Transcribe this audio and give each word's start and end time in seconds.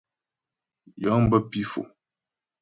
Yəŋ 1.01 1.21
bə 1.29 1.37
pǐ 1.49 1.61
Fò. 1.71 1.81